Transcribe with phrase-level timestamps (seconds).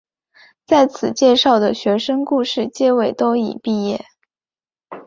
[0.65, 4.03] 在此介绍的学生故事结尾都已毕业。